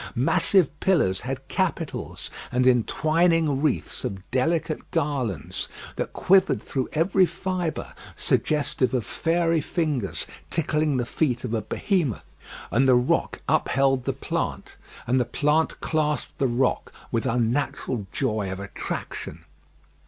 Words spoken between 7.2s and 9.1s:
fibre, suggestive of